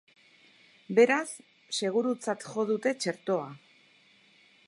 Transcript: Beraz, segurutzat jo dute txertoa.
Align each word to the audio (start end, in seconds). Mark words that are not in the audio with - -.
Beraz, 0.99 1.33
segurutzat 1.81 2.47
jo 2.47 2.65
dute 2.71 2.95
txertoa. 3.05 3.47